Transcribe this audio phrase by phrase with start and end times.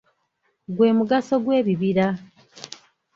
[0.75, 2.07] Gwe mugaso gw’ebibira.